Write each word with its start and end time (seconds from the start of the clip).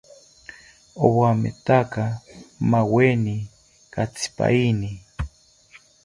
Owawetaka 1.05 2.03
maaweni 2.71 3.35
katsipaini 3.93 4.91